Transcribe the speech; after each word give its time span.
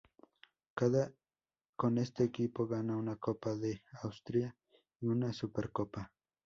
Con 1.75 1.97
este 1.99 2.23
equipo 2.23 2.65
gana 2.65 2.97
una 2.97 3.17
Copa 3.17 3.53
de 3.53 3.83
Austria 4.01 4.57
y 4.99 5.05
una 5.05 5.31
Supercopa. 5.31 6.11